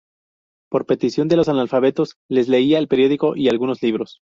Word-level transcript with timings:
Por 0.71 0.87
petición 0.87 1.27
de 1.27 1.35
los 1.37 1.47
analfabetos 1.47 2.15
les 2.27 2.47
leía 2.47 2.79
el 2.79 2.87
periódico 2.87 3.35
y 3.35 3.49
algunos 3.49 3.83
libros. 3.83 4.21